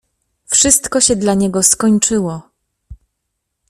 Wszystko 0.45 1.01
się 1.01 1.15
dla 1.15 1.33
niego 1.33 1.63
skończyło! 1.63 2.43